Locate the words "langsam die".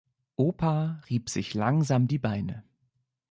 1.53-2.17